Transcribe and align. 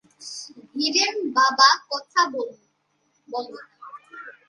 ভিরেন, 0.73 1.15
বাবা 1.31 1.69
কথা 1.89 2.21
বল। 2.33 2.49